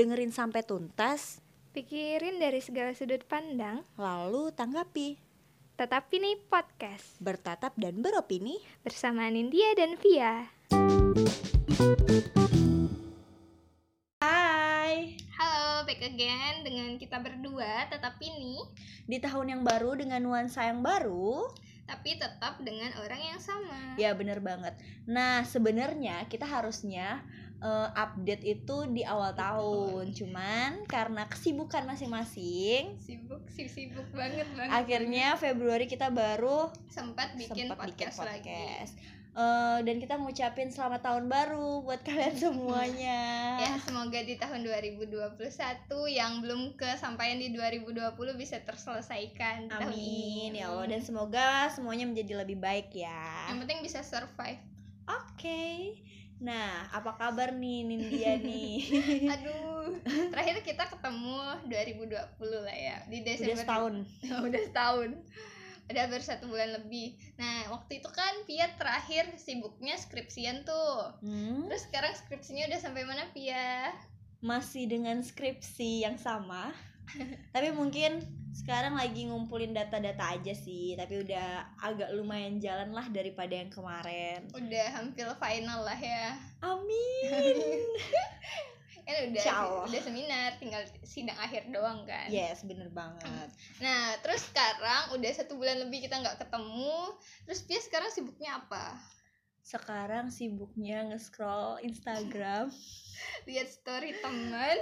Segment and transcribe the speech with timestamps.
[0.00, 1.44] Dengerin sampai tuntas,
[1.76, 5.20] Pikirin dari segala sudut pandang, lalu tanggapi.
[5.76, 8.64] tetapi nih podcast Bertatap dan beropini.
[8.80, 10.48] bersama Nindya dan Via.
[14.24, 18.60] Hai, Halo, back again dengan kita berdua, tetapi nih,
[19.04, 21.44] di tahun yang baru dengan nuansa yang baru.
[21.84, 23.98] tapi tetap dengan orang yang sama.
[23.98, 24.78] Ya bener banget.
[25.10, 27.18] Nah sebenarnya kita harusnya
[27.60, 34.72] eh, update itu di awal tahun, cuman karena kesibukan masing-masing, Sibuk, sih sibuk banget banget.
[34.72, 38.48] akhirnya Februari kita baru sempat bikin sempat bikin podcast, lagi.
[38.48, 38.94] podcast.
[39.30, 43.20] Eh, dan kita ngucapin selamat tahun baru buat kalian semuanya.
[43.62, 45.38] Ya, semoga di tahun 2021
[46.10, 50.58] yang belum kesampaian di 2020 bisa terselesaikan tahun Amin ini.
[50.58, 53.54] ya Allah dan semoga semuanya menjadi lebih baik ya.
[53.54, 54.58] Yang penting bisa survive.
[55.06, 55.94] Oke.
[56.40, 58.76] Nah, apa kabar nih Nindya nih?
[59.36, 60.00] Aduh,
[60.32, 61.36] terakhir kita ketemu
[61.68, 63.52] 2020 lah ya di Desember.
[63.52, 63.94] Udah setahun.
[64.48, 65.10] Udah setahun.
[65.90, 67.18] Udah baru satu bulan lebih.
[67.36, 71.12] Nah, waktu itu kan Pia terakhir sibuknya skripsian tuh.
[71.20, 73.92] Hmm, Terus sekarang skripsinya udah sampai mana Pia?
[74.40, 76.72] masih dengan skripsi yang sama.
[77.54, 83.54] Tapi mungkin sekarang lagi ngumpulin data-data aja sih, tapi udah agak lumayan jalan lah daripada
[83.54, 84.50] yang kemarin.
[84.50, 86.34] Udah hampir final lah ya.
[86.58, 87.78] Amin.
[89.06, 89.42] Kan udah
[89.86, 92.26] udah seminar, tinggal sidang akhir doang kan.
[92.26, 93.48] yes, bener banget.
[93.84, 97.16] Nah, terus sekarang udah satu bulan lebih kita nggak ketemu.
[97.46, 98.98] Terus Pia sekarang sibuknya apa?
[99.62, 102.68] Sekarang sibuknya nge-scroll Instagram
[103.48, 104.78] Lihat story temen.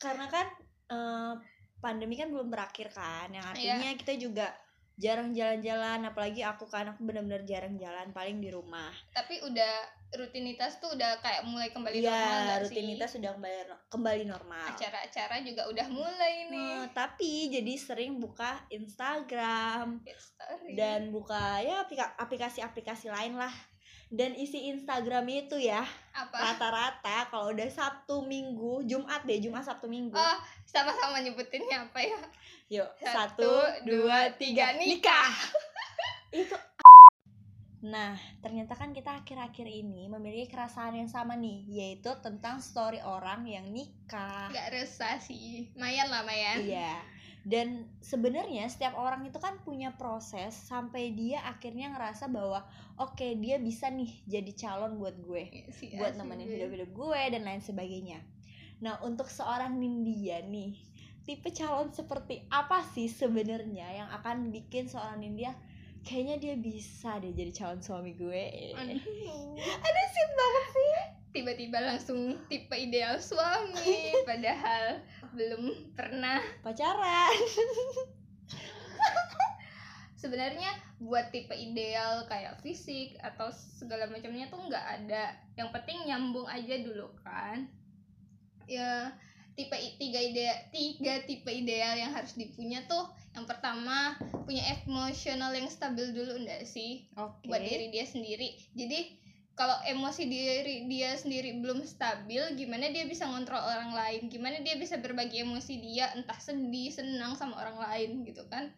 [0.00, 0.46] karena kan
[0.88, 1.34] eh,
[1.80, 3.52] pandemi kan belum berakhir kan, yang Iya.
[3.74, 4.46] artinya kita juga
[4.94, 8.92] jarang jalan-jalan, apalagi aku kan aku bener-bener jarang jalan, paling di rumah.
[9.10, 9.74] Tapi udah
[10.12, 13.16] rutinitas tuh udah kayak mulai kembali normal Iya, nggak rutinitas sih?
[13.16, 13.56] sudah kembali
[13.88, 14.66] kembali normal.
[14.68, 16.72] Acara-acara juga udah mulai nih.
[16.76, 20.76] Eh, tapi jadi sering buka Instagram story.
[20.76, 23.52] dan buka ya aplika- aplikasi-aplikasi lain lah.
[24.10, 25.86] Dan isi Instagram itu ya
[26.34, 30.18] rata-rata kalau udah Sabtu Minggu, Jumat deh, Jumat Sabtu Minggu.
[30.18, 32.18] Oh, sama-sama nyebutinnya apa ya?
[32.70, 35.30] Yuk, satu, satu, dua, tiga, nikah.
[36.34, 36.58] itu
[37.80, 38.12] Nah,
[38.44, 43.64] ternyata kan kita akhir-akhir ini memiliki kerasaan yang sama nih, yaitu tentang story orang yang
[43.72, 44.52] nikah.
[44.52, 45.72] Gak resah sih.
[45.80, 46.60] Mayan lah, Mayan.
[46.60, 47.00] Iya.
[47.40, 52.68] Dan sebenarnya setiap orang itu kan punya proses sampai dia akhirnya ngerasa bahwa
[53.00, 55.48] oke dia bisa nih jadi calon buat gue,
[55.80, 58.20] Iya buat nemenin hidup-hidup gue dan lain sebagainya.
[58.84, 60.76] Nah, untuk seorang Nindya nih,
[61.24, 65.56] tipe calon seperti apa sih sebenarnya yang akan bikin seorang Nindya
[66.00, 68.72] kayaknya dia bisa deh jadi calon suami gue.
[68.76, 69.56] Aduh.
[69.60, 70.92] Ada sih banget sih.
[71.30, 74.98] Tiba-tiba langsung tipe ideal suami, padahal
[75.34, 76.40] belum pernah.
[76.62, 77.36] Pacaran.
[80.20, 80.68] Sebenarnya
[81.00, 85.32] buat tipe ideal kayak fisik atau segala macamnya tuh nggak ada.
[85.56, 87.64] Yang penting nyambung aja dulu kan.
[88.68, 89.16] Ya
[89.60, 94.16] tipe tiga ide tiga tipe ideal yang harus dipunya tuh yang pertama
[94.48, 97.46] punya emosional yang stabil dulu enggak sih Oke.
[97.46, 99.20] buat diri dia sendiri jadi
[99.60, 104.32] kalau emosi diri dia sendiri belum stabil gimana dia bisa ngontrol orang lain?
[104.32, 108.72] Gimana dia bisa berbagi emosi dia entah sedih senang sama orang lain gitu kan?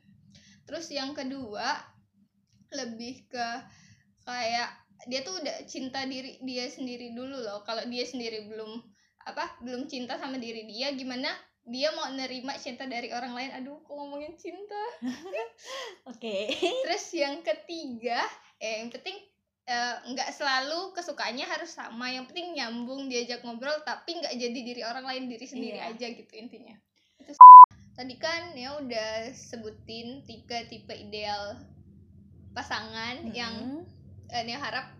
[0.66, 1.78] Terus yang kedua
[2.74, 3.46] lebih ke
[4.26, 4.74] kayak
[5.06, 7.62] dia tuh udah cinta diri dia sendiri dulu loh.
[7.62, 8.82] Kalau dia sendiri belum
[9.22, 11.30] apa belum cinta sama diri dia gimana
[11.62, 13.54] dia mau nerima cinta dari orang lain?
[13.54, 14.82] Aduh kok ngomongin cinta?
[16.10, 16.50] Oke.
[16.58, 18.18] Terus yang ketiga,
[18.58, 19.30] eh, yang penting
[19.72, 22.12] eh, nggak selalu kesukaannya harus sama.
[22.12, 25.96] Yang penting nyambung diajak ngobrol, tapi nggak jadi diri orang lain diri sendiri Iya.
[25.96, 26.76] aja gitu intinya.
[27.16, 27.32] Itu
[27.92, 31.56] tadi kan ya udah sebutin tiga tipe ideal
[32.52, 33.84] pasangan yang Mm-mm.
[34.28, 34.92] eh, yang harap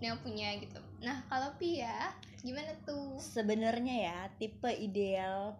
[0.00, 0.80] yang punya gitu.
[1.00, 3.16] Nah kalau Pia gimana tuh?
[3.20, 5.56] sebenarnya ya tipe ideal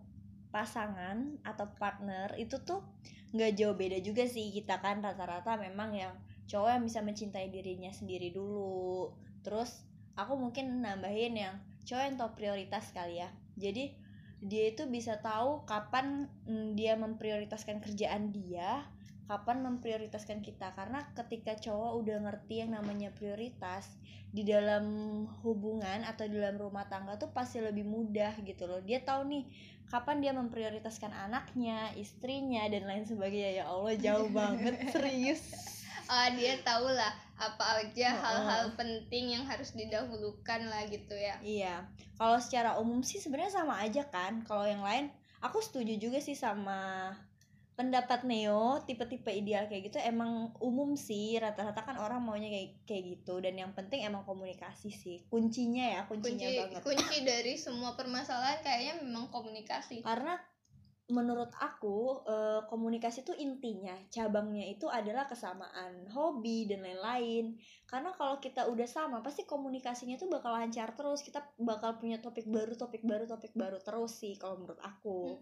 [0.49, 2.81] pasangan atau partner itu tuh
[3.35, 6.15] nggak jauh beda juga sih kita kan rata-rata memang yang
[6.47, 9.13] cowok yang bisa mencintai dirinya sendiri dulu.
[9.43, 9.83] Terus
[10.15, 11.55] aku mungkin nambahin yang
[11.87, 13.31] cowok yang tahu prioritas kali ya.
[13.59, 13.95] Jadi
[14.43, 18.85] dia itu bisa tahu kapan mm, dia memprioritaskan kerjaan dia
[19.27, 20.71] kapan memprioritaskan kita.
[20.79, 23.91] Karena ketika cowok udah ngerti yang namanya prioritas
[24.31, 24.87] di dalam
[25.43, 28.79] hubungan atau di dalam rumah tangga tuh pasti lebih mudah gitu loh.
[28.87, 29.45] Dia tahu nih
[29.91, 33.63] kapan dia memprioritaskan anaknya istrinya dan lain sebagainya.
[33.63, 35.43] Ya Allah jauh banget serius
[36.07, 41.85] Ah dia tahu lah apa aja hal-hal penting yang harus didahulukan lah gitu ya Iya,
[42.17, 44.41] kalau secara umum sih sebenarnya sama aja kan.
[44.49, 45.13] Kalau yang lain,
[45.45, 47.13] aku setuju juga sih sama
[47.77, 48.81] pendapat Neo.
[48.89, 51.37] Tipe-tipe ideal kayak gitu emang umum sih.
[51.37, 53.37] Rata-rata kan orang maunya kayak kayak gitu.
[53.45, 55.29] Dan yang penting emang komunikasi sih.
[55.29, 56.81] Kuncinya ya, kuncinya kunci banget.
[56.81, 60.41] kunci dari semua permasalahan kayaknya memang komunikasi Karena
[61.07, 67.55] menurut aku eh, komunikasi itu intinya, cabangnya itu adalah kesamaan hobi dan lain-lain.
[67.87, 71.23] Karena kalau kita udah sama, pasti komunikasinya tuh bakal lancar terus.
[71.23, 75.39] Kita bakal punya topik baru, topik baru, topik baru terus sih kalau menurut aku.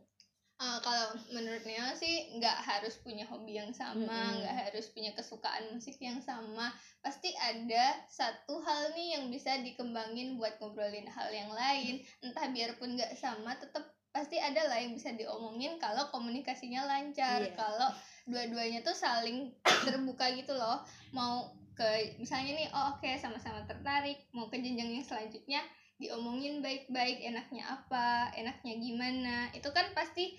[0.55, 5.75] Ah, kalau menurut Neo sih nggak harus punya hobi yang sama, nggak harus punya kesukaan
[5.75, 6.71] musik yang sama.
[7.03, 12.07] Pasti ada satu hal nih yang bisa dikembangin buat ngobrolin hal yang lain.
[12.23, 13.83] Entah biarpun nggak sama, tetap
[14.15, 17.43] pasti ada lah yang bisa diomongin kalau komunikasinya lancar.
[17.43, 17.59] Iya.
[17.59, 17.91] Kalau
[18.31, 19.51] dua-duanya tuh saling
[19.87, 20.87] terbuka gitu loh.
[21.11, 25.67] Mau ke misalnya nih, oh oke sama-sama tertarik, mau ke jenjang yang selanjutnya
[25.99, 30.35] diomongin baik-baik enaknya apa enaknya gimana itu kan pasti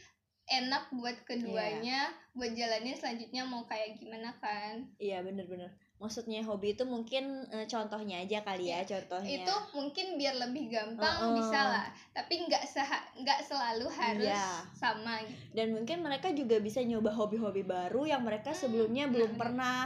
[0.46, 5.72] enak buat keduanya buat jalanin selanjutnya mau kayak gimana kan Iya bener-bener.
[5.96, 9.32] Maksudnya hobi itu mungkin eh, contohnya aja kali ya, contohnya.
[9.32, 11.34] itu mungkin biar lebih gampang Heeh.
[11.34, 14.48] bisa lah tapi nggak seha- nggak selalu harus Iya.
[14.76, 19.40] sama gitu Dan mungkin mereka juga bisa nyoba hobi-hobi baru yang mereka Hmm, sebelumnya belum
[19.40, 19.40] benar-benar.
[19.40, 19.82] pernah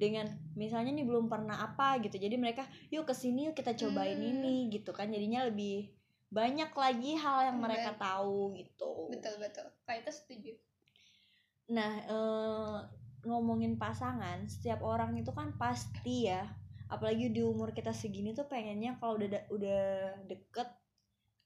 [0.00, 0.26] dengan
[0.56, 2.16] misalnya nih belum pernah apa gitu.
[2.16, 4.32] Jadi mereka yuk ke sini yuk kita cobain Hmm.
[4.32, 5.12] ini gitu kan.
[5.12, 5.92] Jadinya lebih
[6.32, 9.12] banyak lagi hal yang Hmm, mereka tahu gitu.
[9.12, 10.52] betul betul kayak itu setuju
[11.70, 12.76] Nah, eh,
[13.24, 16.48] ngomongin pasangan, setiap orang itu kan pasti ya,
[16.88, 19.84] apalagi di umur kita segini tuh pengennya kalau udah da- udah
[20.26, 20.68] deket,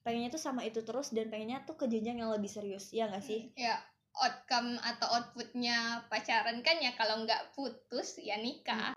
[0.01, 3.25] pengennya tuh sama itu terus dan pengennya tuh ke jenjang yang lebih serius, ya nggak
[3.25, 3.51] sih?
[3.59, 3.75] ya
[4.15, 8.95] outcome atau outputnya pacaran kan ya kalau nggak putus ya nikah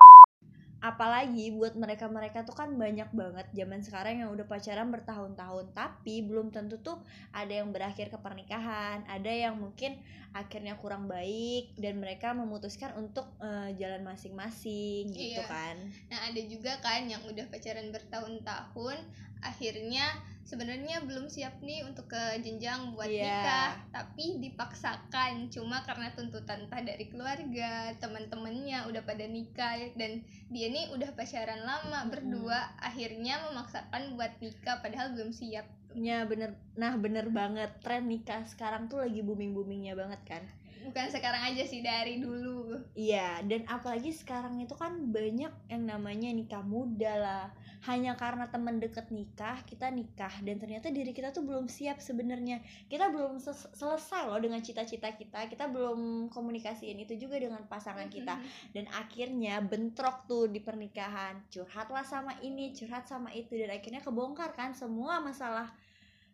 [0.79, 6.55] Apalagi buat mereka-mereka tuh kan banyak banget zaman sekarang yang udah pacaran bertahun-tahun, tapi belum
[6.55, 7.03] tentu tuh
[7.35, 9.99] ada yang berakhir ke pernikahan, ada yang mungkin
[10.31, 15.51] akhirnya kurang baik dan mereka memutuskan untuk eh, jalan masing-masing gitu Iya.
[15.51, 15.77] kan.
[16.15, 18.99] Nah, ada juga kan yang udah pacaran bertahun-tahun,
[19.43, 20.07] akhirnya
[20.49, 23.21] sebenarnya belum siap nih untuk ke jenjang buat Iya.
[23.21, 30.73] nikah, tapi dipaksakan cuma karena tuntutan entah dari keluarga, teman-temannya udah pada nikah dan dia
[30.73, 32.12] nih udah pacaran lama Mm-mm.
[32.12, 35.69] berdua, akhirnya memaksakan buat nikah padahal belum siap.
[35.93, 40.45] Ya bener, nah bener banget tren nikah sekarang tuh lagi booming boomingnya banget kan.
[40.88, 42.81] Bukan sekarang aja sih dari dulu.
[42.96, 47.46] Iya, dan apalagi sekarang itu kan banyak yang namanya nikah muda lah.
[47.85, 52.64] Hanya karena temen deket nikah, kita nikah dan ternyata diri kita tuh belum siap sebenarnya.
[52.88, 53.37] Kita belum
[53.76, 55.44] selesai loh dengan cita-cita kita.
[55.52, 58.40] Kita belum komunikasiin itu juga dengan pasangan kita.
[58.73, 61.44] Dan akhirnya bentrok tuh di pernikahan.
[61.52, 65.69] Curhatlah sama ini, curhat sama itu dan akhirnya kebongkar kan semua masalah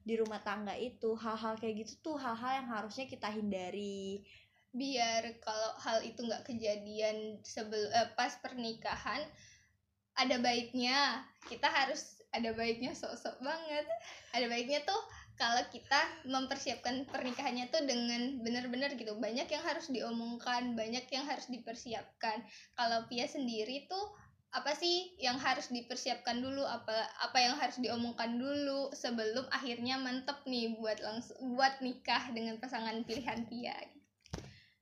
[0.05, 1.13] di rumah tangga itu.
[1.17, 4.25] Hal-hal kayak gitu tuh hal-hal yang harusnya kita hindari.
[4.75, 7.89] Biar kalau hal itu nggak kejadian sebelum
[8.19, 9.23] pas pernikahan
[10.19, 11.23] ada baiknya.
[11.47, 13.87] Kita harus ada baiknya sok-sok banget.
[14.35, 14.99] Ada baiknya tuh
[15.35, 19.15] kalau kita mempersiapkan pernikahannya tuh dengan benar-benar gitu.
[19.19, 22.43] Banyak yang harus diomongkan banyak yang harus dipersiapkan.
[22.75, 24.15] Kalau Pia sendiri tuh
[24.55, 26.63] apa sih yang harus dipersiapkan dulu?
[26.63, 32.59] Apa apa yang harus diomongkan dulu sebelum akhirnya mantep nih buat langsung buat nikah dengan
[32.63, 33.75] pasangan pilihan Pia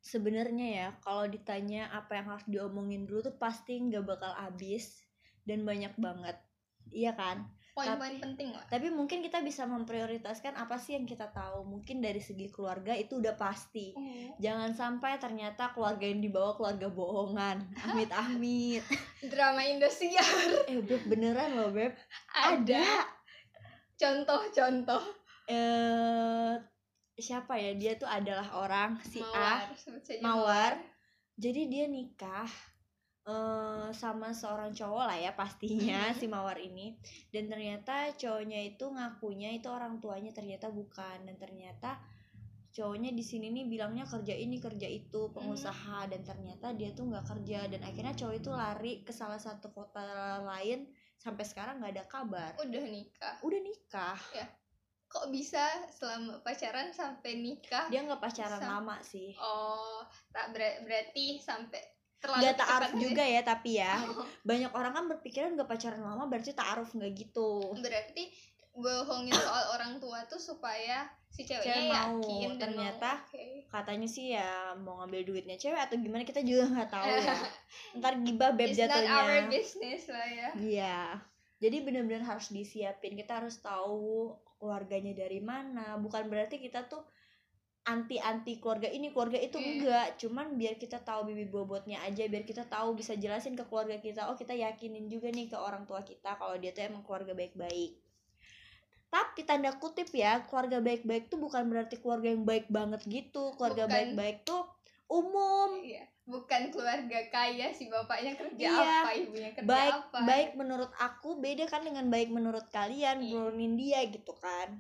[0.03, 5.07] Sebenarnya ya, kalau ditanya apa yang harus diomongin dulu tuh pasti nggak bakal habis
[5.47, 6.37] dan banyak banget.
[6.91, 7.47] Iya kan?
[7.73, 11.65] poin-poin penting lah Tapi mungkin kita bisa memprioritaskan apa sih yang kita tahu.
[11.65, 13.97] Mungkin dari segi keluarga itu udah pasti.
[14.37, 17.65] Jangan sampai ternyata keluarga yang dibawa keluarga bohongan.
[17.89, 18.85] Amit amit.
[19.33, 21.97] drama Indosiar eh Beb beneran loh Beb.
[22.37, 22.85] ada
[23.97, 25.03] contoh-contoh
[25.51, 26.55] Eh
[27.23, 27.73] siapa ya?
[27.79, 29.63] Dia tuh adalah orang si A.
[29.63, 30.73] Mawar sebut saja Mawar.
[31.39, 32.51] Jadi dia nikah
[33.23, 36.99] eh sama seorang cowok lah ya pastinya si Mawar ini.
[37.31, 41.23] Dan ternyata cowoknya itu ngakunya itu orang tuanya ternyata bukan.
[41.23, 42.03] Dan ternyata
[42.75, 46.11] cowoknya di sini nih bilangnya kerja ini kerja itu pengusaha.
[46.11, 47.71] Dan ternyata dia tuh nggak kerja.
[47.71, 50.91] Dan akhirnya cowok itu lari ke salah satu kota lain.
[51.15, 52.53] Sampai sekarang nggak ada kabar.
[52.59, 53.39] Udah nikah.
[53.47, 54.19] Udah nikah
[55.13, 55.61] kok bisa
[55.93, 57.85] selama pacaran sampai nikah?
[57.87, 59.37] Dia nggak pacaran Sam- lama sih.
[59.37, 60.01] Oh
[60.33, 61.85] tak ber- berarti sampai
[62.17, 63.03] terlalu nggak cepat taaruf aja.
[63.03, 63.41] juga ya?
[63.45, 63.95] tapi ya.
[64.09, 67.77] Oh, banyak orang kan berpikiran nggak pacaran lama berarti taaruf nggak gitu.
[67.77, 68.25] Berarti
[68.73, 73.45] bohongin soal orang tua tuh supaya si ceweknya Cewek mau, yakin dan ternyata mau, oke.
[73.69, 77.37] katanya sih ya mau ngambil duitnya cewek atau gimana kita juga nggak tahu ya.
[78.01, 79.49] Ntar gibah beb It's not our jatuhnya.
[79.49, 80.49] business lah ya.
[80.57, 80.97] Iya
[81.63, 83.15] jadi benar-benar harus disiapin.
[83.15, 85.95] Kita harus tahu keluarganya dari mana.
[85.95, 87.07] Bukan berarti kita tuh
[87.83, 89.67] anti anti keluarga ini keluarga itu Iya.
[89.71, 90.07] enggak.
[90.19, 94.27] Cuman biar kita tahu bibit bobotnya aja biar kita tahu bisa jelasin ke keluarga kita
[94.27, 97.95] oh kita yakinin juga nih ke orang tua kita kalau dia tuh emang keluarga baik-baik.
[99.13, 103.55] Tapi tanda kutip ya keluarga baik-baik tuh bukan berarti keluarga yang baik banget gitu.
[103.55, 103.95] Keluarga Bukan.
[103.95, 104.63] baik-baik tuh
[105.07, 105.79] umum.
[105.79, 108.95] Iya, bukan keluarga kaya si bapaknya kerja Iya.
[109.03, 110.19] apa, ibunya kerja baik apa.
[110.23, 113.35] baik menurut aku beda kan dengan baik menurut kalian Iya.
[113.35, 114.79] nurunin dia gitu kan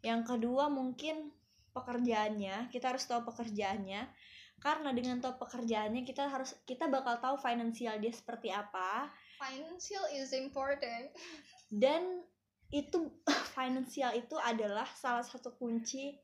[0.00, 1.34] yang kedua mungkin
[1.74, 4.06] pekerjaannya kita harus tahu pekerjaannya
[4.62, 10.30] karena dengan tahu pekerjaannya kita harus kita bakal tahu finansial dia seperti apa Financial is
[10.30, 11.10] important.
[11.68, 12.22] dan
[12.70, 13.10] itu
[13.58, 16.14] finansial itu adalah salah satu kunci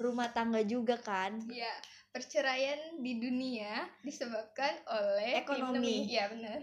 [0.00, 1.68] rumah tangga juga kan Ya,
[2.10, 6.10] perceraian di dunia disebabkan oleh Ekonomi.
[6.10, 6.60] Iya benar.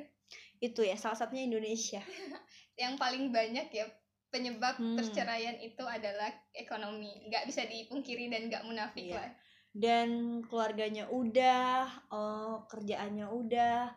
[0.58, 2.02] itu ya salah satunya Indonesia
[2.82, 3.86] Yang paling banyak ya
[4.28, 4.98] penyebab Hmm.
[5.00, 7.26] perceraian itu adalah ekonomi.
[7.26, 9.18] Nggak bisa dipungkiri dan nggak munafik Iya.
[9.18, 9.32] lah.
[9.78, 13.94] dan keluarganya udah oh, kerjaannya udah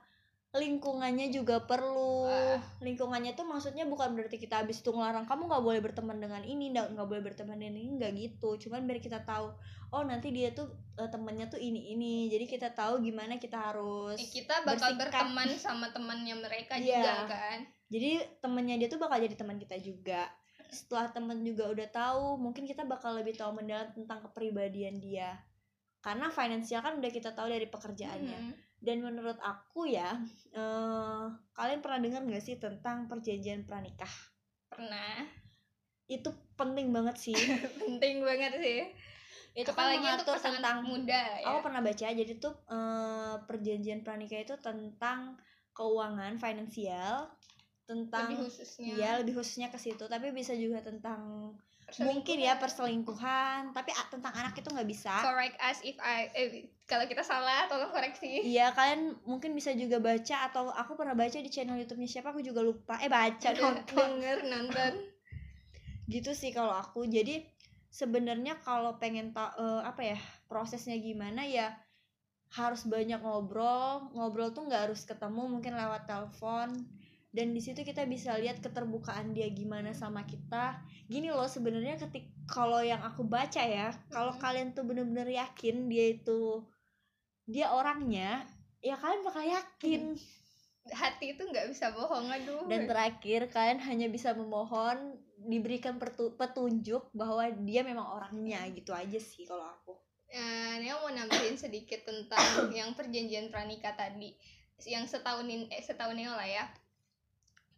[0.53, 2.59] lingkungannya juga perlu Wah.
[2.79, 6.75] lingkungannya tuh maksudnya bukan berarti kita habis itu ngelarang kamu nggak boleh berteman dengan ini
[6.75, 9.55] nggak nggak boleh berteman dengan ini nggak gitu cuman biar kita tahu
[9.91, 10.67] oh nanti dia tuh
[10.97, 15.01] eh, temennya tuh ini ini jadi kita tahu gimana kita harus Eh, kita bakal bersikap.
[15.23, 17.59] berteman sama temannya mereka juga kan.
[17.87, 20.27] jadi temennya dia tuh bakal jadi teman kita juga
[20.67, 25.39] setelah temen juga udah tahu mungkin kita bakal lebih tahu mendalam tentang kepribadian dia
[26.01, 28.55] karena finansial kan udah kita tahu dari pekerjaannya Hmm.
[28.81, 30.17] Dan menurut aku ya
[30.53, 34.11] eh, kalian pernah dengar nggak sih tentang perjanjian pranikah
[34.67, 35.27] Pernah.
[36.07, 37.37] itu penting banget sih
[37.81, 38.81] Penting banget sih.
[39.51, 41.47] itu Apalagi mengatur pasangan tentang muda ya.
[41.51, 45.35] aku pernah baca jadi tuh eh, perjanjian pranikah itu tentang
[45.71, 47.27] keuangan finansial
[47.85, 48.95] tentang lebih khususnya.
[48.95, 51.51] ya lebih khususnya ke situ tapi bisa juga tentang
[51.99, 53.75] mungkin ya perselingkuhan.
[53.75, 55.11] tapi tentang anak itu nggak bisa.
[55.27, 58.47] Correct us if I eh, kalau kita salah tolong koreksi.
[58.47, 62.45] Iya kalian mungkin bisa juga baca atau aku pernah baca di channel YouTube-nya siapa aku
[62.45, 62.99] juga lupa.
[63.03, 64.93] Eh baca nonton denger nonton.
[66.13, 67.07] Gitu sih kalau aku.
[67.07, 67.43] Jadi
[67.91, 71.75] sebenarnya kalau pengen ta eh, apa ya prosesnya gimana ya
[72.55, 74.11] harus banyak ngobrol.
[74.15, 77.00] Ngobrol tuh nggak harus ketemu mungkin lewat telepon
[77.31, 80.83] dan di situ kita bisa lihat keterbukaan dia gimana sama kita.
[81.07, 84.43] Gini loh sebenarnya ketik kalau yang aku baca ya kalau Mhm.
[84.43, 86.67] kalian tuh bener-bener yakin dia itu
[87.47, 88.43] dia orangnya
[88.83, 90.19] ya kalian bakal yakin.
[90.91, 92.67] Hati itu nggak bisa bohong aduh.
[92.67, 96.03] Dan terakhir kalian hanya bisa memohon diberikan
[96.35, 99.95] petunjuk bahwa dia memang orangnya gitu aja sih kalau aku.
[100.31, 102.39] Eh, Neo mau nambahin sedikit tentang
[102.79, 104.35] yang perjanjian pranikah tadi.
[104.83, 106.67] Yang setahunin eh setahun Neo lah ya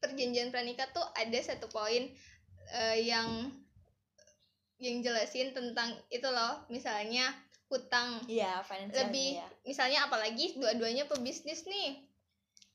[0.03, 2.11] perjanjian pranikah tuh ada satu poin
[2.75, 3.55] eh, yang
[4.83, 6.67] yang jelasin tentang itu loh.
[6.67, 7.31] Misalnya
[7.71, 8.19] hutang.
[8.67, 9.47] Financialnya lebih ya.
[9.63, 12.03] misalnya apalagi dua-duanya pebisnis nih.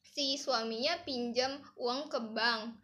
[0.01, 2.79] Si suaminya pinjam uang ke bank.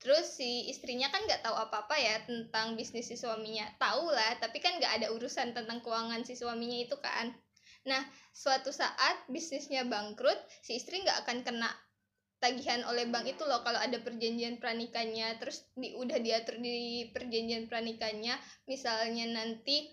[0.00, 3.68] Terus si istrinya kan nggak tahu apa-apa ya tentang bisnis si suaminya.
[3.76, 7.36] Tahu lah tapi kan nggak ada urusan tentang keuangan si suaminya itu kan.
[7.84, 8.00] Nah
[8.32, 11.70] suatu saat bisnisnya bangkrut si istri nggak akan kena
[12.40, 17.68] tagihan oleh bank itu loh kalau ada perjanjian pranikahnya terus di udah diatur di perjanjian
[17.68, 19.92] pranikahnya misalnya nanti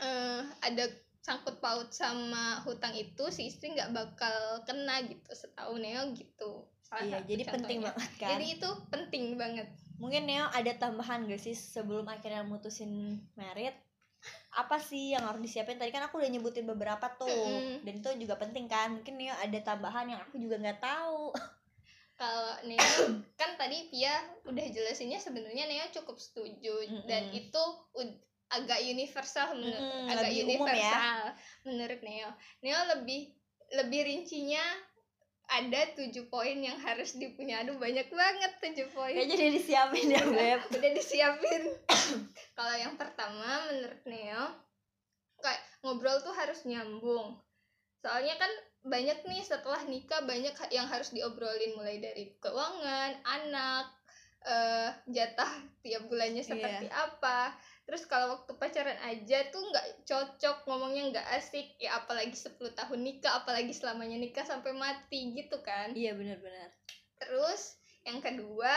[0.00, 0.84] eh, ada
[1.26, 6.70] sangkut paut sama hutang itu si istri nggak bakal kena gitu setahu Neo gitu.
[6.86, 7.90] Salah iya jadi penting contohnya.
[7.90, 8.28] banget kan?
[8.30, 9.68] Jadi itu penting banget.
[9.98, 13.74] Mungkin Neo ada tambahan gak sih sebelum akhirnya mutusin merit?
[14.54, 15.82] Apa sih yang harus disiapin?
[15.82, 17.82] Tadi kan aku udah nyebutin beberapa tuh Mm-mm.
[17.82, 18.94] dan itu juga penting kan?
[18.94, 21.34] Mungkin Neo ada tambahan yang aku juga nggak tahu
[22.16, 22.80] kalau Neo
[23.40, 24.12] kan tadi Pia
[24.48, 27.40] udah jelasinnya sebenarnya Neo cukup setuju dan Mm-mm.
[27.44, 30.42] itu ud- agak universal menurut Mm-mm, agak ya.
[30.42, 31.20] universal
[31.68, 32.30] menurut Neo.
[32.64, 33.20] Neo lebih
[33.76, 34.62] lebih rincinya
[35.46, 37.62] ada tujuh poin yang harus dipunya.
[37.62, 39.14] Aduh banyak banget tujuh poin.
[39.14, 40.60] Kayaknya jadi disiapin ya beb.
[40.74, 41.62] udah disiapin.
[42.58, 44.44] Kalau yang pertama menurut Neo
[45.38, 47.38] kayak ngobrol tuh harus nyambung.
[48.02, 48.50] Soalnya kan
[48.86, 53.86] banyak nih setelah nikah banyak yang harus diobrolin mulai dari keuangan anak
[54.46, 55.50] eh jatah
[55.82, 56.50] tiap bulannya Iya.
[56.54, 57.50] seperti apa.
[57.82, 63.00] Terus kalau waktu pacaran aja tuh nggak cocok ngomongnya nggak asik ya apalagi 10 tahun
[63.02, 65.90] nikah apalagi selamanya nikah sampai mati gitu kan.
[65.98, 66.70] Iya benar-benar
[67.18, 67.74] Terus
[68.06, 68.70] yang kedua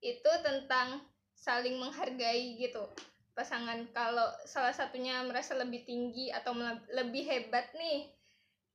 [0.00, 1.04] itu tentang
[1.36, 2.88] saling menghargai gitu.
[3.36, 6.56] Pasangan kalau salah satunya merasa lebih tinggi atau
[6.88, 8.08] lebih hebat nih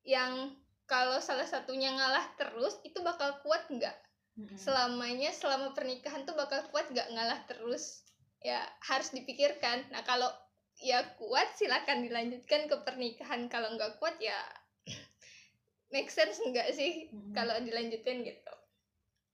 [0.05, 0.53] yang
[0.87, 4.07] kalau salah satunya ngalah terus itu bakal kuat nggak?
[4.37, 4.53] Mm-mm.
[4.53, 8.05] selamanya selama pernikahan tuh bakal kuat nggak ngalah terus?
[8.39, 9.89] Ya harus dipikirkan.
[9.89, 10.29] Nah kalau
[10.77, 13.49] ya kuat silakan dilanjutkan ke pernikahan.
[13.49, 14.37] Kalau nggak kuat ya
[15.93, 17.33] make sense nggak sih Mm-mm.
[17.33, 18.53] kalau dilanjutin gitu?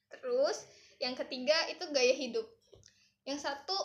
[0.08, 0.64] Terus
[1.04, 2.48] yang ketiga itu gaya hidup.
[3.28, 3.76] Yang satu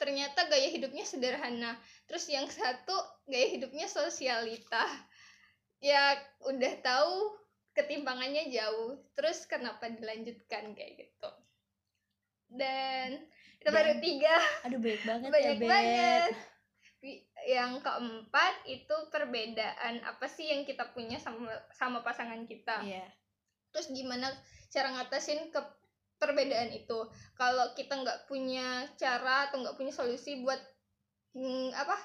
[0.00, 1.76] ternyata gaya hidupnya sederhana.
[2.08, 2.96] Terus yang satu
[3.28, 4.88] gaya hidupnya sosialita
[5.80, 7.36] ya udah tahu
[7.76, 8.96] ketimpangannya jauh.
[9.12, 11.30] Terus kenapa dilanjutkan kayak gitu.
[12.48, 13.20] Dan
[13.60, 14.36] itu baru tiga.
[14.64, 16.30] aduh baik banget banyak ya banget.
[17.46, 22.82] Yang keempat itu perbedaan apa sih yang kita punya sama sama pasangan kita?
[22.82, 23.06] Iya.
[23.74, 24.32] Terus gimana
[24.72, 25.60] cara ngatasin ke
[26.16, 27.06] perbedaan itu?
[27.36, 30.58] Kalau kita nggak punya cara atau nggak punya solusi buat
[31.36, 31.96] hmm, apa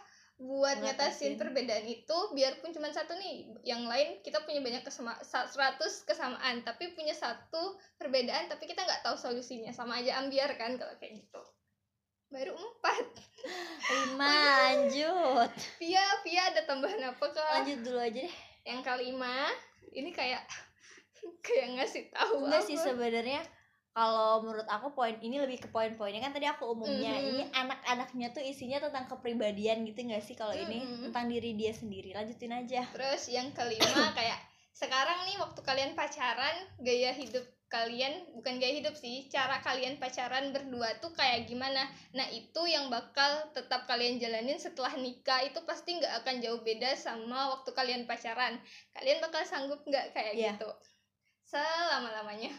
[0.42, 1.38] buat Ngatasin.
[1.38, 5.78] perbedaan itu biarpun cuma satu nih yang lain kita punya banyak kesama 100
[6.10, 9.70] kesamaan tapi punya satu perbedaan tapi kita nggak tahu solusinya.
[9.70, 11.42] Sama aja ambiar kan kalau kayak gitu.
[12.34, 13.06] Baru empat.
[13.86, 14.26] Lima
[14.66, 15.52] lanjut.
[15.78, 17.62] Via Via ada tambahan apa kak?
[17.62, 18.36] Lanjut dulu aja deh.
[18.66, 19.46] Yang kelima
[19.94, 20.42] ini kayak
[21.46, 23.46] kayak ngasih tahu enggak sih sebenarnya
[23.92, 26.24] kalau menurut aku poin ini lebih ke poin-poinnya.
[26.24, 27.28] Kan tadi aku umumnya Mhm.
[27.28, 30.34] ini anak-anaknya tuh isinya tentang kepribadian gitu nggak sih?
[30.34, 31.12] Kalau ini Mhm.
[31.12, 32.16] tentang diri dia sendiri.
[32.16, 32.88] Lanjutin aja.
[32.88, 33.84] Terus yang kelima
[34.18, 34.40] kayak
[34.72, 40.52] sekarang nih waktu kalian pacaran gaya hidup kalian bukan gaya hidup sih cara kalian pacaran
[40.52, 41.84] berdua tuh kayak gimana?
[42.12, 46.96] Nah itu yang bakal tetap kalian jalanin setelah nikah itu pasti nggak akan jauh beda
[46.96, 48.56] sama waktu kalian pacaran.
[48.92, 50.52] Kalian bakal sanggup nggak kayak Iya.
[50.56, 50.68] gitu?
[51.44, 52.52] Selama lamanya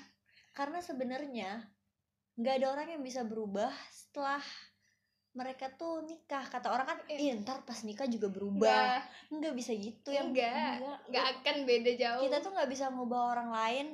[0.53, 1.65] karena sebenarnya
[2.37, 4.41] nggak ada orang yang bisa berubah setelah
[5.33, 6.45] mereka tuh nikah.
[6.45, 9.01] Kata orang kan ih ntar pas nikah juga berubah.
[9.33, 9.53] Nggak.
[9.57, 10.73] Bisa gitu yang Nggak.
[10.81, 10.99] enggak.
[11.09, 12.23] nggak akan beda jauh.
[12.29, 13.87] kita tuh nggak bisa ngubah orang lain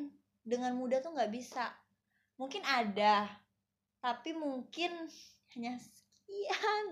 [0.43, 1.71] dengan mudah tuh nggak bisa.
[2.39, 3.27] Mungkin ada
[3.99, 5.11] tapi mungkin
[5.55, 6.85] hanya sekian.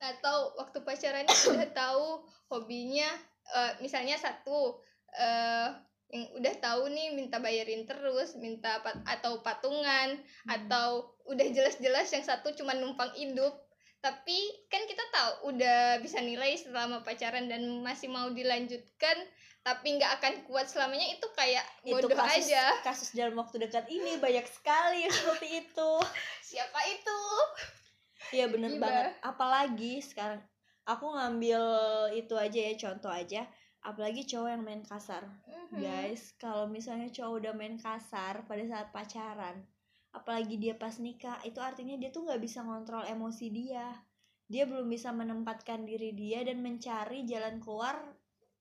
[0.00, 2.08] Atau waktu pacarannya udah tahu
[2.52, 3.08] hobinya
[3.56, 4.80] eh, misalnya satu
[5.16, 5.68] eh
[6.12, 12.22] yang udah tahu nih minta bayarin terus minta pat atau patungan atau udah jelas-jelas yang
[12.22, 13.56] satu cuma numpang hidup
[14.04, 14.36] tapi
[14.68, 19.16] kan kita tahu udah bisa nilai selama pacaran dan masih mau dilanjutkan
[19.64, 22.64] tapi nggak akan kuat selamanya itu kayak itu bodoh kasus aja.
[22.84, 25.92] kasus dalam waktu dekat ini banyak sekali seperti itu.
[26.52, 27.20] Siapa itu?
[28.36, 28.84] Iya bener Gila.
[28.84, 29.12] banget.
[29.24, 30.44] Apalagi sekarang
[30.84, 31.62] aku ngambil
[32.12, 33.48] itu aja ya contoh aja
[33.84, 35.28] apalagi cowok yang main kasar.
[35.44, 35.78] Mhm.
[35.78, 39.62] guys kalau misalnya cowok udah main kasar pada saat pacaran
[40.14, 43.90] apalagi dia pas nikah itu artinya dia tuh nggak bisa ngontrol emosi dia.
[44.46, 47.98] Dia belum bisa menempatkan diri dia dan mencari jalan keluar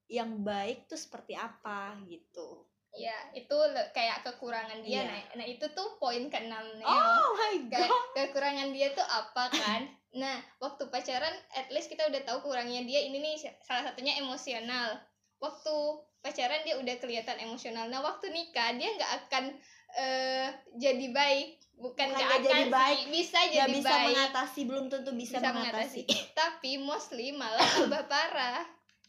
[0.09, 2.65] yang baik tuh seperti apa gitu.
[2.93, 3.53] Ya itu
[3.93, 5.01] kayak kekurangan dia.
[5.01, 5.03] Iya.
[5.05, 9.81] nah, nah itu tuh poin keenam oh my Ke- kekurangan dia tuh apa kan?
[10.13, 13.05] Nah waktu pacaran at least kita udah tahu kurangnya dia.
[13.05, 14.97] Ini nih salah satunya emosional
[15.43, 15.75] waktu
[16.23, 17.91] pacaran dia udah kelihatan emosional.
[17.91, 19.43] Nah waktu nikah dia nggak akan
[19.99, 20.47] eh,
[20.79, 21.60] jadi baik.
[21.73, 24.08] Bukan nggak akan jadi baik, sih bisa jadi bisa baik.
[24.13, 26.08] mengatasi belum tentu bisa, mengatasi,
[26.39, 28.63] tapi mostly malah tambah parah.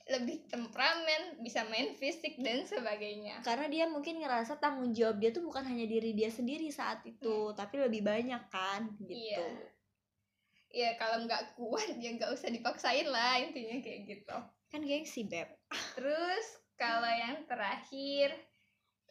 [0.05, 3.41] Lebih temperamen bisa main fisik dan sebagainya.
[3.41, 7.57] Karena dia mungkin ngerasa tanggung jawab dia tuh bukan hanya diri dia sendiri saat itu
[7.57, 9.17] tapi lebih banyak kan gitu.
[9.17, 9.73] Iya.
[10.75, 14.37] ya kalau nggak kuat ya nggak usah dipaksain lah intinya kayak gitu.
[14.69, 15.49] Kan gengsi beb
[15.97, 18.35] terus kalau yang terakhir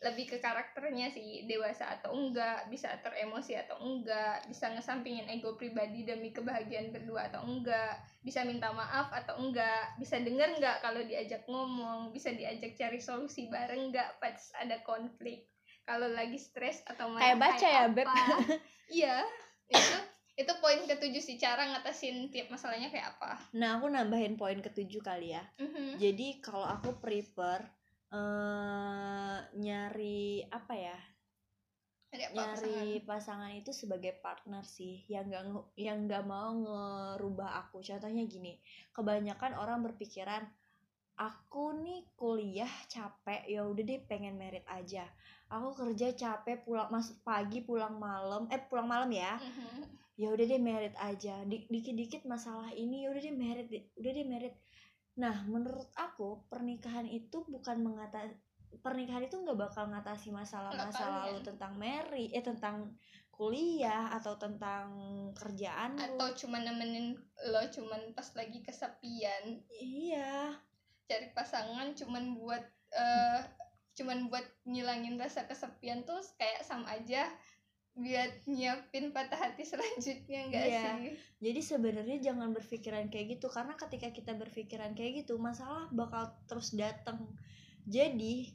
[0.04, 6.04] lebih ke karakternya sih dewasa atau enggak bisa teremosi atau enggak bisa ngesampingin ego pribadi
[6.04, 11.47] demi kebahagiaan berdua atau enggak bisa minta maaf atau enggak bisa denger enggak kalau diajak
[11.47, 15.47] ngomong bisa diajak cari solusi bareng enggak pas ada konflik
[15.88, 18.08] kalau lagi stres atau marah Kayak baca ya, Beb.
[18.99, 19.17] iya
[19.71, 19.97] itu
[20.34, 23.38] itu poin ketujuh sih cara ngatasin tiap masalahnya kayak apa.
[23.54, 25.43] Nah aku nambahin poin ketujuh kali ya.
[25.62, 26.02] Mhm.
[26.02, 27.62] jadi kalau aku prefer
[28.13, 30.98] eh nyari apa ya?
[32.13, 33.50] Ada apa nyari pasangan?
[33.58, 35.06] itu sebagai partner sih.
[35.10, 35.43] Yang gak
[35.78, 37.82] yang nggak mau ngerubah aku.
[37.82, 38.58] Contohnya gini
[38.93, 40.46] kebanyakan orang berpikiran
[41.13, 45.06] aku nih kuliah capek ya udah deh pengen merit aja.
[45.50, 49.38] Aku kerja capek pulang masuk pagi pulang malam eh pulang malam ya.
[49.38, 50.03] Mhm.
[50.13, 51.41] Ya udah deh merit aja.
[51.45, 54.56] Di- dikit-dikit masalah ini ya udah deh merit udah deh merit.
[55.17, 58.38] Nah menurut aku pernikahan itu bukan mengatasi
[58.82, 61.21] pernikahan itu nggak bakal ngatasi masalah masa Kalian.
[61.30, 62.89] lalu tentang Mary eh tentang
[63.34, 64.93] kuliah atau tentang
[65.34, 66.06] kerjaan lu.
[66.17, 67.17] atau cuma nemenin
[67.49, 69.62] lo cuman pas lagi kesepian.
[69.78, 70.58] Iya.
[71.06, 73.41] Cari pasangan cuman buat eh
[73.93, 77.30] cuman buat ngilangin rasa kesepian tuh kayak sama aja
[77.94, 80.82] buat nyiapin patah hati selanjutnya enggak Iya.
[80.98, 81.14] sih?
[81.46, 86.74] Jadi sebenarnya jangan berpikiran kayak gitu karena ketika kita berpikiran kayak gitu masalah bakal terus
[86.74, 87.30] datang
[87.84, 88.50] jadi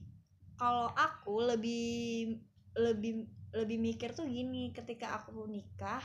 [0.56, 2.40] kalau aku lebih
[2.74, 6.02] lebih lebih mikir tuh gini ketika aku nikah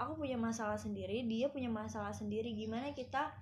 [0.00, 2.52] aku punya masalah sendiri dia punya masalah sendiri.
[2.56, 3.32] Gimana kita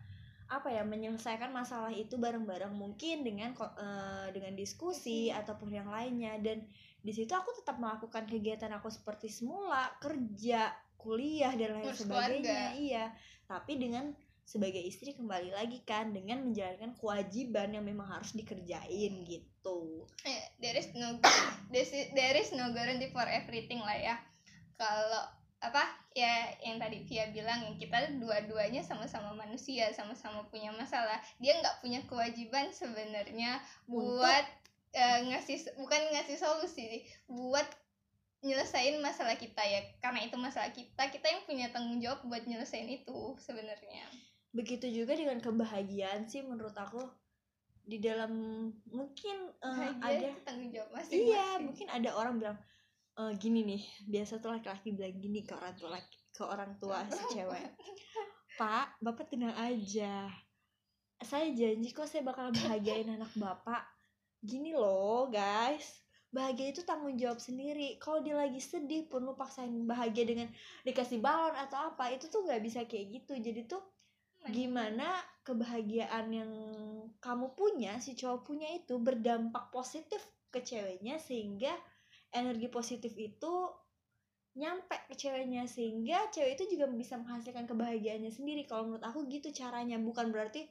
[0.48, 2.74] apa ya menyelesaikan masalah itu bareng-bareng?
[2.74, 6.34] Mungkin dengan eh, dengan diskusi ataupun yang lainnya.
[6.42, 6.66] Dan
[7.08, 12.36] di situ aku tetap melakukan kegiatan aku seperti semula kerja kuliah dan lain Ngurus sebagainya.
[12.44, 12.60] keluarga.
[12.76, 13.04] iya.
[13.48, 14.12] Tapi dengan
[14.44, 20.04] sebagai istri kembali lagi kan dengan menjalankan kewajiban yang memang harus dikerjain gitu.
[20.28, 21.16] Eh, there is no
[22.12, 24.16] there is- no guarantee for everything lah ya.
[24.76, 31.24] Kalau apa ya yang tadi Via bilang yang kita dua-duanya sama-sama manusia sama-sama punya masalah.
[31.40, 34.44] Dia nggak punya kewajiban sebenarnya buat
[34.92, 37.66] eh, ngasih bukan ngasih solusi sih, buat
[38.42, 39.80] nyelesain masalah kita ya.
[39.98, 44.06] Karena itu masalah kita kita yang punya tanggung jawab buat nyelesain itu sebenarnya.
[44.54, 47.02] Begitu juga dengan kebahagiaan sih menurut aku.
[47.88, 48.32] Di dalam
[48.92, 51.24] mungkin Bahagia ada itu tanggung jawab masing-masing.
[51.32, 52.58] Iya mungkin ada orang bilang
[53.18, 56.98] "Eh, gini nih biasa tuh laki-laki bilang gini ke orang tua laki ke orang tua
[57.16, 57.74] si cewek.
[58.60, 60.30] Pak bapak tenang aja.
[61.18, 63.97] Saya janji kok saya bakal bahagiain anak bapak
[64.42, 66.02] gini loh guys.
[66.28, 67.96] Bahagia itu tanggung jawab sendiri.
[67.96, 70.48] Kalau dia lagi sedih pun lu paksain bahagia dengan
[70.84, 73.32] dikasih balon atau apa itu tuh nggak bisa kayak gitu.
[73.40, 73.80] Jadi tuh
[74.52, 75.08] gimana
[75.42, 76.52] kebahagiaan yang
[77.18, 80.20] kamu punya si cowok punya itu berdampak positif
[80.52, 81.72] ke ceweknya sehingga
[82.30, 83.72] energi positif itu
[84.52, 85.64] nyampe ke ceweknya.
[85.64, 88.68] Sehingga cewek itu juga bisa menghasilkan kebahagiaannya sendiri.
[88.68, 89.96] Kalau menurut aku gitu caranya.
[89.96, 90.68] Bukan berarti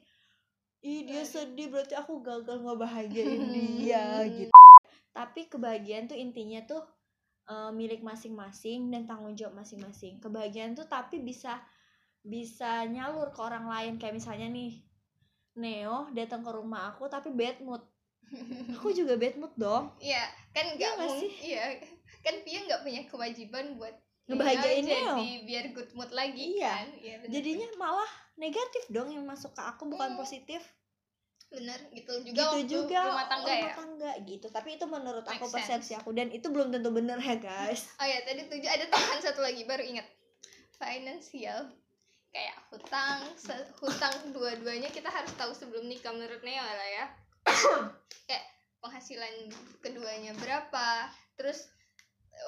[0.80, 3.42] ih dia sedih berarti aku gagal ngebahagiain
[3.80, 4.54] dia gitu
[5.10, 6.82] tapi kebahagiaan tuh intinya tuh
[7.46, 11.58] eh, milik masing-masing dan tanggung jawab masing-masing kebahagiaan tuh tapi bisa
[12.20, 14.78] bisa nyalur ke orang lain kayak misalnya nih
[15.54, 17.82] Neo datang ke rumah aku tapi bad mood
[18.78, 21.30] aku juga bad mood dong Iya, kan Iya nggak mung- sih?
[21.50, 21.64] Iya,
[22.20, 23.94] kan Pia nggak punya kewajiban buat
[24.28, 25.14] Ngebahagiain Neo Neo.
[25.16, 26.68] jadi biar good mood lagi Iya.
[26.70, 26.86] kan.
[26.94, 30.18] Iya, bener, jadinya malah negatif dong yang masuk ke aku bukan Hmm.
[30.18, 30.62] positif
[31.48, 33.72] bener gitu juga gitu juga rumah tangga ya.
[33.72, 35.56] tangga gitu tapi itu menurut Make aku sense.
[35.58, 39.20] persepsi aku dan itu belum tentu bener ya guys Oh ya, tadi tujuh ada tambahan
[39.22, 40.04] satu lagi baru ingat.
[40.74, 41.72] Financial
[42.28, 43.24] kayak hutang,
[43.80, 47.04] hutang dua-duanya kita harus tahu sebelum nikah menurut Neo lah ya.
[48.28, 48.44] kayak
[48.78, 49.48] penghasilan
[49.80, 51.72] keduanya berapa, terus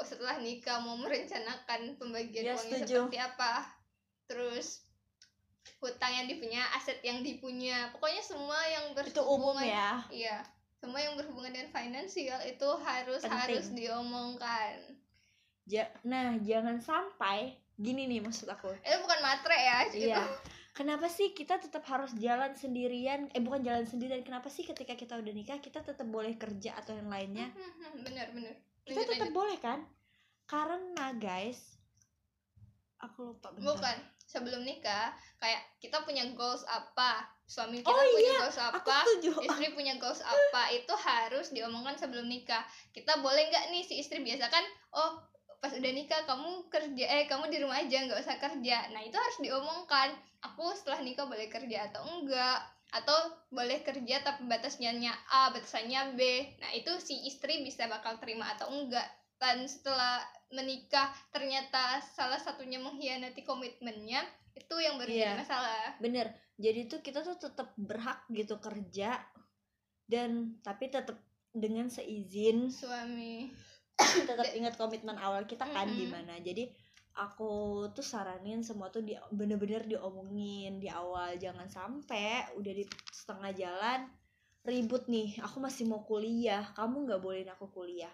[0.05, 2.97] setelah nikah mau merencanakan pembagian Ya, uangnya setuju.
[3.09, 3.53] seperti apa,
[4.29, 4.85] terus
[5.81, 9.91] hutang yang dipunya, aset yang dipunya, pokoknya semua yang itu umum berhubungan ya?
[10.13, 10.37] Iya,
[10.77, 13.37] semua yang berhubungan dengan finansial itu harus Penting.
[13.37, 14.77] harus diomongkan.
[15.69, 18.69] Ja- nah jangan sampai gini nih maksud aku.
[18.81, 20.25] Itu bukan matre ya, iya.
[20.71, 23.29] Kenapa sih kita tetap harus jalan sendirian?
[23.35, 24.23] Eh bukan jalan sendirian.
[24.23, 27.51] Kenapa sih ketika kita udah nikah kita tetap boleh kerja atau yang lainnya?
[28.01, 28.55] Bener bener.
[28.87, 29.37] kita tetap lanjut.
[29.37, 29.85] boleh kan?
[30.47, 31.77] Karena guys
[33.03, 33.77] aku lupa bentar.
[33.77, 33.97] Bukan
[34.31, 35.11] sebelum nikah,
[35.43, 38.99] kayak kita punya goals apa, suami kita Oh punya goals aku apa,
[39.51, 42.63] istri punya goals apa, itu harus diomongkan sebelum nikah.
[42.95, 44.63] Kita boleh nggak nih si istri biasa kan,
[44.95, 45.19] oh
[45.61, 48.89] pas udah nikah kamu kerja eh kamu di rumah aja nggak usah kerja.
[48.95, 50.15] Nah itu harus diomongkan.
[50.41, 53.19] Aku setelah nikah boleh kerja atau enggak atau
[53.53, 54.97] boleh kerja tapi batasnya
[55.29, 56.21] A batasannya B.
[56.65, 59.05] Nah itu si istri bisa bakal terima atau enggak
[59.37, 64.27] dan setelah menikah ternyata salah satunya mengkhianati komitmennya
[64.59, 65.23] itu yang baru Iya.
[65.23, 65.87] jadi masalah.
[66.03, 66.27] Bener.
[66.59, 69.17] Jadi tuh kita tuh tetap berhak gitu kerja
[70.11, 71.17] dan tapi tetap
[71.55, 73.51] dengan seizin suami.
[74.29, 75.99] tetap ingat komitmen awal kita kan Mm-mm.
[75.99, 76.35] gimana.
[76.43, 76.67] Jadi
[77.15, 81.39] aku tuh saranin semua tuh di bener-bener diomongin di awal.
[81.39, 82.85] Jangan sampai udah di
[83.15, 84.01] setengah jalan
[84.67, 85.39] ribut nih.
[85.47, 86.67] Aku masih mau kuliah.
[86.75, 88.11] Kamu nggak bolehin aku kuliah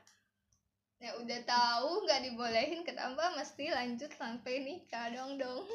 [0.97, 5.69] ya udah tahu nggak dibolehin kenapa mesti lanjut sampai nikah dong dong.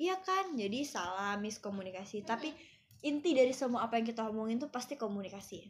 [0.00, 0.56] Iya kan?
[0.56, 2.24] Jadi salah miskomunikasi.
[2.24, 2.48] Tapi
[3.04, 5.68] inti dari semua apa yang kita omongin tuh pasti komunikasi.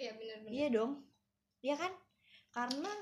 [0.00, 0.92] Iya benar-benar iya dong.
[1.60, 1.92] Iya kan?
[2.56, 2.92] Karena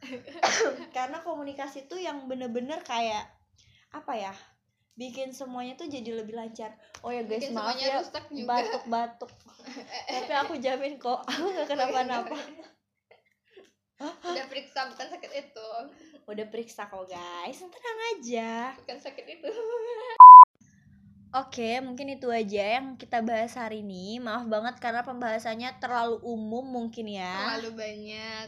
[0.96, 3.26] karena komunikasi tuh yang bener-bener kayak
[3.90, 4.34] apa ya
[4.94, 6.78] bikin semuanya tuh jadi lebih lancar.
[7.02, 7.98] Oh ya guys Bikin maaf ya.
[8.46, 9.32] batuk-batuk.
[10.14, 12.38] Tapi aku jamin kok aku nggak kenapa-napa
[14.00, 15.70] udah periksa bukan sakit itu.
[16.24, 17.60] Udah periksa kok guys.
[17.60, 18.72] Tenang aja.
[18.80, 19.50] Bukan sakit itu.
[21.30, 24.18] Oke, mungkin itu aja yang kita bahas hari ini.
[24.18, 27.54] Maaf banget karena pembahasannya terlalu umum mungkin ya.
[27.54, 28.46] terlalu banyak.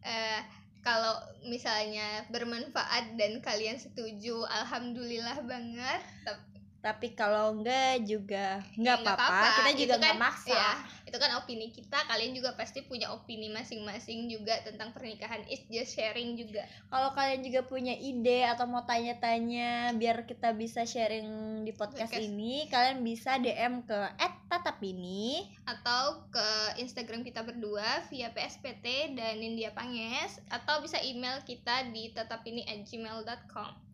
[0.00, 0.40] Eh
[0.84, 6.00] kalau misalnya bermanfaat dan kalian setuju alhamdulillah banget.
[6.24, 6.53] Tapi
[6.84, 9.48] Tapi kalau enggak juga nggak nggak apa-apa.
[9.56, 10.52] Kita Itu juga kan- nggak maksa.
[10.52, 10.72] ya,
[11.08, 15.96] itu kan opini kita kalian juga pasti punya opini masing-masing juga tentang pernikahan is just
[15.96, 21.24] sharing juga Kalau kalian juga punya ide atau mau tanya-tanya biar kita bisa sharing
[21.62, 22.28] di podcast, Podcast.
[22.28, 23.98] ini, kalian bisa DM ke
[24.50, 25.48] @tatapini.
[25.64, 32.12] atau ke Instagram kita berdua via PSPT dan India Panges atau bisa email kita di
[32.12, 33.93] tetapini@gmail.com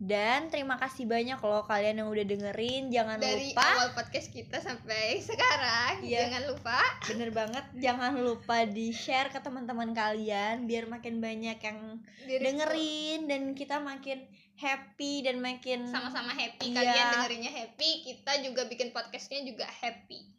[0.00, 2.88] Dan terima kasih banyak loh kalian yang udah dengerin.
[2.88, 3.68] Jangan dari lupa.
[3.68, 6.24] awal podcast kita sampai sekarang Iya.
[6.24, 6.80] jangan lupa.
[7.04, 7.64] Bener banget.
[7.76, 13.76] Jangan lupa di share ke teman-teman kalian biar makin banyak yang diri- dengerin dan kita
[13.76, 14.24] makin
[14.56, 16.72] happy dan makin sama-sama happy.
[16.72, 16.80] Iya.
[16.80, 20.32] kalian dengerinnya happy kita juga bikin podcastnya juga happy.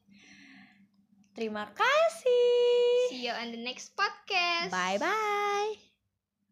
[1.31, 3.13] Terima kasih.
[3.13, 4.73] See you on the next podcast.
[4.73, 5.90] Bye bye